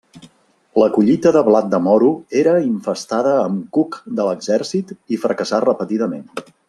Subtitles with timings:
[0.83, 2.09] La collita de blat de moro
[2.39, 6.27] era infestada amb cuc de l'exèrcit i fracassà repetidament.